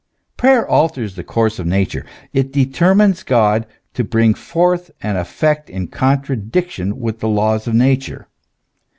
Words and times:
Prayer 0.35 0.67
alters 0.67 1.13
the 1.13 1.23
course 1.23 1.59
of 1.59 1.67
Nature; 1.67 2.03
it 2.33 2.51
determines 2.51 3.21
God 3.21 3.67
to 3.93 4.03
bring 4.03 4.33
forth 4.33 4.89
an 5.01 5.15
effect 5.15 5.69
in 5.69 5.89
contradiction 5.89 6.99
with 6.99 7.19
the 7.19 7.29
laws 7.29 7.67
of 7.67 7.75
Nature. 7.75 8.27